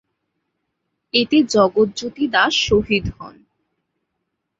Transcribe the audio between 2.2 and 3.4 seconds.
দাস শহীদ হন।